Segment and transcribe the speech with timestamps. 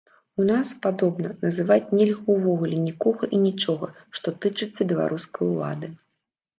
[0.43, 5.97] У нас, падобна, называць нельга ўвогуле нікога і нічога, што тычыцца беларускай улады.